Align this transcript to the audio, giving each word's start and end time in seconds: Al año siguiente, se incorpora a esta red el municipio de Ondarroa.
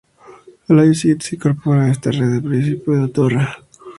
Al 0.67 0.79
año 0.79 0.95
siguiente, 0.95 1.27
se 1.27 1.35
incorpora 1.35 1.83
a 1.83 1.91
esta 1.91 2.09
red 2.09 2.33
el 2.33 2.41
municipio 2.41 2.93
de 2.93 2.99
Ondarroa. 3.03 3.55